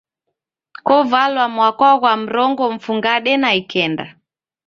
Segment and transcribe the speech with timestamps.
[0.87, 4.05] Kovalwa mwaka ghwa mrongo mfungade na ikenda.